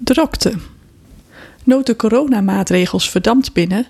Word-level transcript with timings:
Drokte. 0.00 0.52
Nood 1.64 1.86
de 1.86 1.96
coronamaatregels 1.96 3.10
verdampt 3.10 3.52
binnen, 3.52 3.86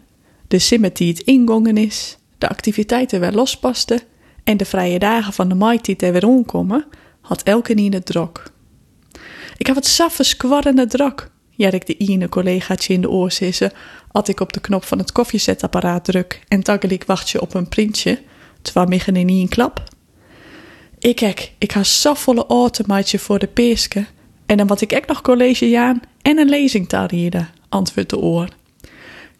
de 0.48 0.58
simmet 0.58 0.96
die 0.96 1.08
het 1.08 1.20
ingongen 1.20 1.76
is, 1.76 2.18
de 2.38 2.48
activiteiten 2.48 3.20
weer 3.20 3.32
lospasten 3.32 4.00
en 4.44 4.56
de 4.56 4.64
vrije 4.64 4.98
dagen 4.98 5.32
van 5.32 5.48
de 5.48 5.54
maitiet 5.54 6.02
er 6.02 6.12
weer 6.12 6.26
omkomen, 6.26 6.84
had 7.20 7.42
elke 7.42 7.74
het 7.92 8.06
drok. 8.06 8.42
Ik 9.56 9.66
heb 9.66 9.76
het 9.76 9.86
saffe 9.86 10.22
skwarrende 10.22 10.86
drok, 10.86 11.30
ik 11.56 11.86
de 11.86 11.96
ene 11.96 12.28
collegaatje 12.28 12.94
in 12.94 13.00
de 13.00 13.10
oor 13.10 13.30
sissen, 13.30 13.72
als 14.12 14.28
ik 14.28 14.40
op 14.40 14.52
de 14.52 14.60
knop 14.60 14.84
van 14.84 14.98
het 14.98 15.12
koffiezetapparaat 15.12 16.04
druk 16.04 16.40
en 16.48 16.62
taggelijk 16.62 17.04
wacht 17.04 17.30
je 17.30 17.40
op 17.40 17.54
een 17.54 17.68
printje, 17.68 18.22
terwijl 18.62 18.86
miggen 18.86 19.16
in 19.16 19.28
een 19.28 19.48
klap. 19.48 19.82
Ik 20.98 21.16
kijk, 21.16 21.52
ik 21.58 21.72
ga 21.72 21.82
safvolle 21.82 22.46
automaatje 22.46 23.18
voor 23.18 23.38
de 23.38 23.46
peeske 23.46 24.06
en 24.48 24.56
dan 24.56 24.66
wat 24.66 24.80
ik 24.80 24.92
ook 24.92 25.06
nog 25.06 25.20
college 25.20 25.68
jaan 25.68 26.00
en 26.22 26.38
een 26.38 26.48
lezing 26.48 26.88
tarrieden, 26.88 27.48
antwoordt 27.68 28.10
de 28.10 28.18
oor. 28.18 28.48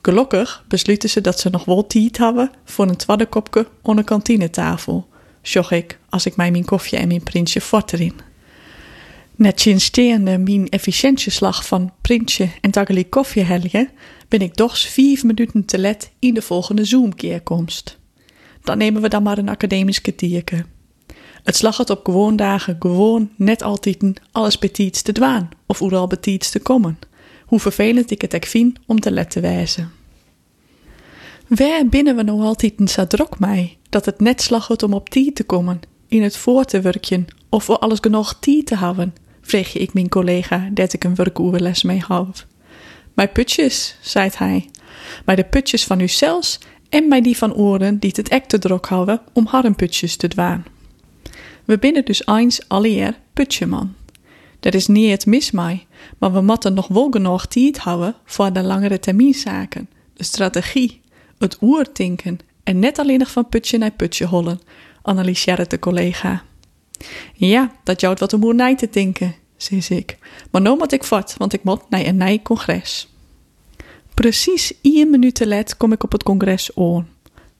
Gelukkig 0.02 0.64
besluiten 0.68 1.08
ze 1.08 1.20
dat 1.20 1.40
ze 1.40 1.50
nog 1.50 1.64
wel 1.64 1.86
tijd 1.86 2.18
hebben 2.18 2.50
voor 2.64 2.88
een 2.88 2.96
tweede 2.96 3.26
kopje 3.26 3.66
op 3.82 3.96
een 3.96 4.04
kantinetafel, 4.04 5.08
zocht 5.42 5.70
ik 5.70 5.98
als 6.08 6.26
ik 6.26 6.36
mij 6.36 6.50
mijn 6.50 6.64
koffie 6.64 6.98
en 6.98 7.08
mijn 7.08 7.22
printje 7.22 7.60
fort 7.60 7.92
erin. 7.92 8.20
Net 9.36 9.60
sinsteende 9.60 10.38
mijn 10.38 10.68
efficiëntieslag 10.68 11.66
van 11.66 11.92
printje 12.00 12.48
en 12.60 12.70
taggelijk 12.70 13.10
koffie 13.10 13.42
helgen, 13.42 13.90
ben 14.28 14.40
ik 14.40 14.54
toch 14.54 14.78
vijf 14.78 15.24
minuten 15.24 15.64
te 15.64 15.78
let 15.78 16.10
in 16.18 16.34
de 16.34 16.42
volgende 16.42 16.84
Zoom-keerkomst. 16.84 17.98
Dan 18.62 18.78
nemen 18.78 19.02
we 19.02 19.08
dan 19.08 19.22
maar 19.22 19.38
een 19.38 19.48
academisch 19.48 20.00
kwartierke. 20.00 20.64
Het 21.42 21.56
slag 21.56 21.76
het 21.76 21.90
op 21.90 22.04
gewoon 22.04 22.36
dagen 22.36 22.76
gewoon 22.78 23.30
net 23.36 23.62
altijd 23.62 24.02
alles 24.32 24.58
betiets 24.58 25.02
te 25.02 25.12
dwaan 25.12 25.48
of 25.66 25.82
overal 25.82 26.06
betiets 26.06 26.50
te 26.50 26.60
komen. 26.60 26.98
Hoe 27.46 27.60
vervelend 27.60 28.10
ik 28.10 28.20
het 28.20 28.34
ook 28.34 28.44
vind 28.44 28.78
om 28.86 29.00
te 29.00 29.10
let 29.10 29.30
te 29.30 29.40
wijzen. 29.40 29.90
Waar 31.48 31.86
binnen 31.86 32.16
we 32.16 32.22
nou 32.22 32.40
altijd 32.40 32.74
een 32.76 33.08
drok 33.08 33.38
mij 33.38 33.76
dat 33.88 34.04
het 34.04 34.20
net 34.20 34.42
slag 34.42 34.82
om 34.82 34.92
op 34.92 35.08
tie 35.08 35.32
te 35.32 35.44
komen, 35.44 35.80
in 36.08 36.22
het 36.22 36.36
voor 36.36 36.64
te 36.64 36.80
of 37.48 37.64
voor 37.64 37.78
alles 37.78 37.98
genoeg 38.00 38.34
tie 38.40 38.64
te 38.64 38.76
hebben, 38.76 39.14
vreeg 39.40 39.76
ik 39.76 39.94
mijn 39.94 40.08
collega 40.08 40.68
dat 40.72 40.92
ik 40.92 41.04
een 41.04 41.14
werkoerles 41.14 41.82
mee 41.82 42.00
had. 42.00 42.46
Mijn 43.14 43.32
putjes, 43.32 43.96
zei 44.00 44.30
hij, 44.34 44.70
maar 45.24 45.36
de 45.36 45.44
putjes 45.44 45.84
van 45.84 46.00
u 46.00 46.08
zelfs 46.08 46.58
en 46.88 47.08
mij 47.08 47.20
die 47.20 47.36
van 47.36 47.54
oren 47.54 47.98
die 47.98 48.12
het 48.14 48.28
ek 48.28 48.44
te 48.44 48.58
drok 48.58 48.86
houden 48.86 49.20
om 49.32 49.46
harrenputjes 49.46 50.16
te 50.16 50.28
dwaan. 50.28 50.64
We 51.68 51.78
binnen 51.78 52.04
dus 52.04 52.26
eens 52.26 52.68
alweer 52.68 53.18
putjeman. 53.32 53.94
Dat 54.60 54.74
is 54.74 54.86
niet 54.86 55.10
het 55.10 55.26
mis 55.26 55.50
mij, 55.50 55.86
maar 56.18 56.32
we 56.32 56.40
moeten 56.40 56.74
nog 56.74 56.88
wel 56.88 57.10
genoeg 57.10 57.46
tijd 57.46 57.78
houden 57.78 58.14
voor 58.24 58.52
de 58.52 58.62
langere 58.62 58.98
termijnzaken, 58.98 59.88
de 60.14 60.24
strategie, 60.24 61.00
het 61.38 61.58
oertinken 61.60 62.38
en 62.62 62.78
net 62.78 62.98
alleen 62.98 63.18
nog 63.18 63.30
van 63.30 63.48
putje 63.48 63.78
naar 63.78 63.90
putje 63.90 64.26
hollen, 64.26 64.60
analyseerde 65.02 65.66
de 65.66 65.78
collega. 65.78 66.42
Ja, 67.34 67.72
dat 67.84 68.00
jouwt 68.00 68.20
wat 68.20 68.32
om 68.32 68.44
oer 68.44 68.76
te 68.76 68.88
denken, 68.90 69.34
zei 69.56 69.82
ik. 69.88 70.18
Maar 70.50 70.62
nou 70.62 70.78
moet 70.78 70.92
ik 70.92 71.04
vat, 71.04 71.34
want 71.38 71.52
ik 71.52 71.62
moet 71.62 71.90
naar 71.90 72.06
een 72.06 72.16
nij 72.16 72.42
congres. 72.42 73.08
Precies 74.14 74.72
één 74.82 75.10
minuut 75.10 75.34
te 75.34 75.46
let 75.46 75.76
kom 75.76 75.92
ik 75.92 76.04
op 76.04 76.12
het 76.12 76.22
congres 76.22 76.76
aan. 76.76 77.08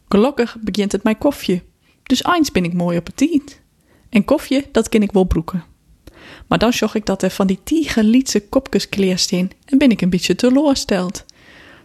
Gelukkig 0.09 0.57
begint 0.61 0.93
het 0.93 1.03
mijn 1.03 1.19
koffie, 1.19 1.63
dus 2.03 2.25
eens 2.25 2.53
ben 2.53 2.65
ik 2.65 2.73
mooi 2.73 2.99
op 2.99 3.07
het 3.07 3.17
tijd. 3.17 3.67
En 4.09 4.25
koffie, 4.25 4.69
dat 4.73 4.89
ken 4.89 5.03
ik 5.03 5.13
wel 5.13 5.25
broeken. 5.25 5.65
Maar 6.47 6.59
dan 6.59 6.73
zag 6.73 6.95
ik 6.95 7.07
dat 7.07 7.23
er 7.23 7.31
van 7.31 7.47
die 7.47 7.61
tien 7.65 7.87
lietse 7.97 8.49
kopjes 8.49 8.89
kleerst 8.89 9.33
in 9.33 9.51
en 9.65 9.79
ben 9.79 9.91
ik 9.91 10.01
een 10.01 10.11
beetje 10.11 10.35
teleursteld. 10.35 11.25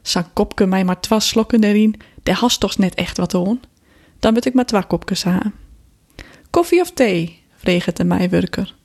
Zang 0.02 0.26
kopke 0.34 0.66
mij 0.66 0.84
maar 0.84 1.00
twee 1.00 1.20
slokken 1.20 1.64
erin, 1.64 1.96
daar 2.24 2.36
hast 2.36 2.60
toch 2.60 2.78
net 2.78 2.96
echt 2.96 3.18
wat 3.18 3.34
aan. 3.34 3.60
Dan 4.20 4.34
moet 4.34 4.46
ik 4.46 4.54
maar 4.54 4.66
twee 4.66 4.84
kopjes 4.88 5.26
aan. 5.26 5.54
Koffie 6.50 6.82
of 6.82 6.92
thee? 6.92 7.42
vreeg 7.56 7.86
het 7.86 7.98
de 7.98 8.04
mijwerker. 8.04 8.76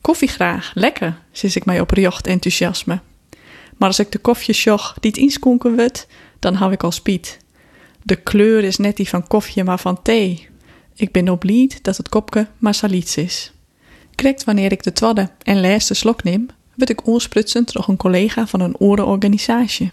Koffie 0.00 0.28
graag, 0.28 0.70
lekker, 0.74 1.22
zis 1.32 1.56
ik 1.56 1.64
mij 1.64 1.80
op 1.80 1.90
riocht 1.90 2.26
enthousiasme. 2.26 3.00
Maar 3.76 3.88
als 3.88 3.98
ik 3.98 4.12
de 4.12 4.18
koffie 4.18 4.54
sjog 4.54 4.96
die 5.00 5.10
het 5.10 5.20
inskonken 5.20 5.76
wordt, 5.76 6.06
dan 6.38 6.54
hou 6.54 6.72
ik 6.72 6.82
al 6.82 6.90
spiet. 6.90 7.38
De 8.02 8.16
kleur 8.16 8.64
is 8.64 8.76
net 8.76 8.96
die 8.96 9.08
van 9.08 9.26
koffie, 9.26 9.64
maar 9.64 9.78
van 9.78 10.02
thee. 10.02 10.48
Ik 11.00 11.12
ben 11.12 11.28
oblied 11.28 11.84
dat 11.84 11.96
het 11.96 12.08
kopje 12.08 12.46
maar 12.58 12.74
saliets 12.74 13.16
is. 13.16 13.52
Krekt 14.14 14.44
wanneer 14.44 14.72
ik 14.72 14.82
de 14.82 14.92
twadde 14.92 15.30
en 15.42 15.60
laatste 15.60 15.94
slok 15.94 16.22
neem, 16.22 16.46
word 16.74 16.90
ik 16.90 17.08
oorsprutsen 17.08 17.64
door 17.72 17.88
een 17.88 17.96
collega 17.96 18.46
van 18.46 18.60
een 18.60 18.78
orenorganisatie. 18.78 19.90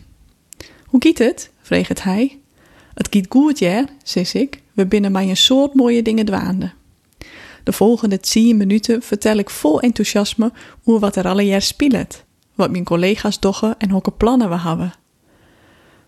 Hoe 0.86 1.02
giet 1.02 1.18
het? 1.18 1.50
vreeg 1.62 1.88
het 1.88 2.04
hij. 2.04 2.40
Het 2.94 3.08
giet 3.10 3.26
goed, 3.30 3.60
ja, 3.60 3.86
zei 4.04 4.26
ik. 4.34 4.62
We 4.74 4.86
binnen 4.86 5.12
mij 5.12 5.30
een 5.30 5.38
soort 5.38 5.74
mooie 5.74 6.02
dingen 6.02 6.26
dwaande. 6.26 6.72
De 7.64 7.72
volgende 7.74 8.20
tien 8.20 8.58
minuten 8.58 9.02
vertel 9.02 9.38
ik 9.38 9.50
vol 9.50 9.82
enthousiasme 9.82 10.52
hoe 10.84 11.00
wat 11.00 11.16
er 11.16 11.28
alle 11.28 11.46
jaar 11.46 11.62
speelt, 11.62 12.24
wat 12.56 12.72
mijn 12.72 12.84
collega's 12.84 13.40
doggen 13.40 13.76
en 13.78 13.90
welke 13.90 14.12
plannen 14.12 14.50
we 14.50 14.60
hebben. 14.60 14.94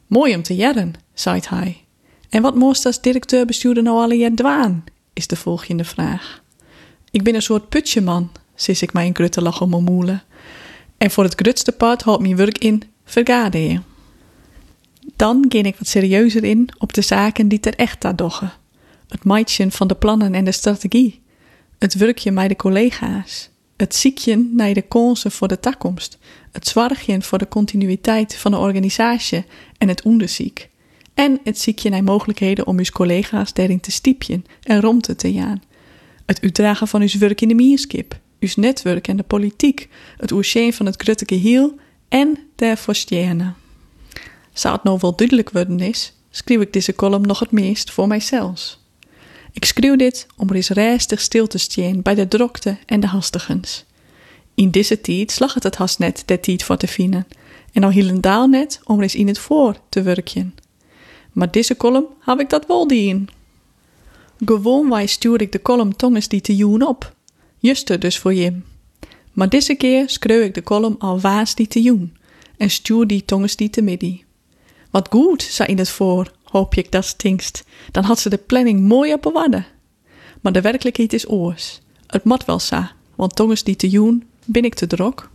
Mooi 0.08 0.36
om 0.36 0.44
te 0.44 0.56
jaren, 0.56 0.94
zei 1.14 1.40
hij. 1.50 1.84
En 2.30 2.42
wat 2.42 2.56
moest 2.56 2.86
als 2.86 3.02
directeur-bestuurder 3.02 3.84
nou 3.84 3.98
alle 3.98 4.16
jaar 4.16 4.34
dwaan? 4.34 4.84
is 5.14 5.28
de 5.28 5.36
volgende 5.36 5.84
vraag. 5.84 6.44
Ik 7.12 7.24
ben 7.24 7.36
een 7.36 7.42
soort 7.42 7.70
putjeman, 7.70 8.32
sis 8.56 8.82
ik 8.82 8.94
mij 8.94 9.08
een 9.08 9.16
grutte 9.16 9.42
lach 9.42 9.62
om 9.62 9.70
mijn 9.70 9.84
moelen. 9.84 10.24
En 10.98 11.12
voor 11.12 11.24
het 11.24 11.36
grutste 11.36 11.72
part 11.72 12.02
houdt 12.02 12.22
mijn 12.22 12.36
werk 12.36 12.58
in 12.58 12.84
vergaderen. 13.06 13.84
Dan 15.16 15.46
ging 15.50 15.66
ik 15.66 15.76
wat 15.78 15.88
serieuzer 15.88 16.44
in 16.44 16.70
op 16.78 16.94
de 16.94 17.02
zaken 17.02 17.48
die 17.48 17.60
ter 17.60 17.76
echt 17.76 18.18
doggen. 18.18 18.52
Het 19.08 19.24
meidje 19.24 19.72
van 19.72 19.88
de 19.88 19.96
plannen 19.96 20.34
en 20.34 20.46
de 20.46 20.52
strategie. 20.52 21.22
Het 21.80 21.94
werkje 21.94 22.32
met 22.32 22.50
de 22.50 22.56
collega's. 22.56 23.50
Het 23.78 23.96
ziekje 23.96 24.50
naar 24.52 24.74
de 24.74 24.82
kansen 24.82 25.32
voor 25.32 25.48
de 25.48 25.60
toekomst. 25.60 26.18
Het 26.52 26.68
zorgje 26.68 27.22
voor 27.22 27.38
de 27.38 27.48
continuïteit 27.48 28.36
van 28.36 28.52
de 28.52 28.58
organisatie 28.58 29.46
en 29.78 29.88
het 29.88 30.02
onderziek. 30.02 30.70
En 31.20 31.40
het 31.44 31.60
ziekje 31.60 31.90
naar 31.90 32.04
mogelijkheden 32.04 32.68
om 32.68 32.78
uw 32.78 32.86
collega's 32.94 33.54
daarin 33.54 33.80
te 33.80 33.92
stiepjen 33.92 34.46
en 34.64 34.82
rond 34.82 35.18
te 35.18 35.34
gaan. 35.34 35.62
Het 36.26 36.42
uitdragen 36.42 36.88
van 36.88 37.02
uw 37.02 37.20
werk 37.20 37.42
in 37.42 37.48
de 37.48 37.54
mierskip, 37.54 38.20
uw 38.40 38.50
netwerk 38.56 39.08
en 39.08 39.18
de 39.18 39.24
politiek, 39.24 39.90
het 40.18 40.32
oerscheen 40.32 40.74
van 40.74 40.86
het 40.86 41.02
grutte 41.02 41.26
geheel 41.28 41.76
en 42.10 42.40
de 42.56 42.78
forstiëne. 42.78 43.54
Zou 44.54 44.76
het 44.76 44.84
nou 44.84 44.98
wel 45.02 45.16
duidelijk 45.16 45.50
worden 45.50 45.80
is, 45.80 46.14
schreef 46.30 46.60
ik 46.60 46.74
deze 46.74 46.96
column 46.96 47.28
nog 47.28 47.40
het 47.40 47.52
meest 47.52 47.92
voor 47.92 48.08
mijzelf. 48.08 48.78
Ik 49.54 49.66
schreeuw 49.66 49.96
dit 49.96 50.28
om 50.38 50.50
er 50.50 50.56
eens 50.56 50.70
rustig 50.70 51.22
stil 51.22 51.48
te 51.48 51.58
staan 51.58 52.02
bij 52.02 52.16
de 52.16 52.28
drokte 52.28 52.78
en 52.86 53.00
de 53.00 53.08
hastigens. 53.08 53.86
In 54.54 54.72
deze 54.72 55.02
tijd 55.02 55.32
slag 55.32 55.54
het 55.54 55.64
het 55.64 55.76
haast 55.76 56.00
net 56.00 56.24
de 56.26 56.40
tijd 56.40 56.64
voor 56.64 56.78
te 56.78 56.88
vinden, 56.88 57.28
en 57.74 57.84
al 57.84 57.92
hielendal 57.92 58.48
net 58.48 58.82
om 58.84 58.98
er 58.98 59.04
eens 59.04 59.16
in 59.16 59.28
het 59.28 59.40
voor 59.40 59.76
te 59.90 60.02
werken. 60.02 60.54
Maar 61.32 61.52
deze 61.52 61.78
column 61.78 62.06
heb 62.20 62.40
ik 62.40 62.50
dat 62.50 62.66
wel 62.66 62.88
in. 62.88 63.30
Gewoon 64.46 64.90
wij 64.90 65.06
stuur 65.06 65.42
ik 65.42 65.52
de 65.52 65.62
column 65.62 65.96
tongens 65.96 66.28
die 66.28 66.42
te 66.42 66.56
joen 66.56 66.88
op. 66.88 67.16
Juste 67.58 67.98
dus 67.98 68.20
voor 68.20 68.34
je. 68.34 68.60
Maar 69.34 69.50
deze 69.50 69.76
keer 69.76 70.10
schreeuw 70.10 70.42
ik 70.42 70.54
de 70.54 70.64
column 70.64 70.96
al 71.00 71.20
waas 71.20 71.56
die 71.56 71.68
te 71.68 71.82
joen 71.82 72.18
en 72.58 72.70
stuur 72.70 73.08
die 73.08 73.26
tongens 73.26 73.56
die 73.56 73.70
te 73.70 73.82
midden. 73.82 74.22
Wat 74.90 75.08
goed, 75.12 75.42
zei 75.42 75.70
in 75.70 75.78
het 75.78 75.90
voor, 75.90 76.32
hoop 76.44 76.76
ik 76.76 76.92
dat 76.92 77.06
stinkst. 77.06 77.64
Dan 77.92 78.04
had 78.04 78.20
ze 78.20 78.30
de 78.30 78.38
planning 78.38 78.82
mooi 78.82 79.14
op 79.14 79.24
wadden. 79.34 79.66
Maar 80.42 80.52
de 80.52 80.62
werkelijkheid 80.62 81.14
is 81.14 81.30
oors. 81.30 81.82
Het 82.08 82.24
mat 82.24 82.46
wel 82.46 82.60
sa, 82.60 82.92
want 83.16 83.36
tongens 83.36 83.64
die 83.64 83.76
te 83.76 83.90
joen, 83.90 84.24
ben 84.46 84.64
ik 84.64 84.74
te 84.74 84.88
drok. 84.88 85.30